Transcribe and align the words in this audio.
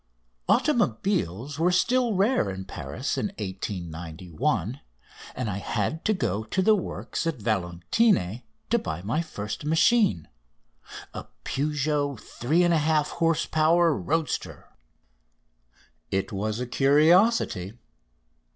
Automobiles 0.49 1.59
were 1.59 1.71
still 1.71 2.15
rare 2.15 2.49
in 2.49 2.65
Paris 2.65 3.19
in 3.19 3.27
1891, 3.37 4.81
and 5.35 5.47
I 5.47 5.57
had 5.59 6.03
to 6.05 6.13
go 6.15 6.43
to 6.43 6.63
the 6.63 6.73
works 6.73 7.27
at 7.27 7.37
Valentigny 7.37 8.43
to 8.71 8.79
buy 8.79 9.03
my 9.03 9.21
first 9.21 9.63
machine, 9.63 10.27
a 11.13 11.27
Peugeot 11.43 12.19
three 12.19 12.63
and 12.63 12.73
a 12.73 12.79
half 12.79 13.09
horse 13.21 13.45
power 13.45 13.95
roadster. 13.95 14.69
It 16.09 16.31
was 16.31 16.59
a 16.59 16.65
curiosity. 16.65 17.77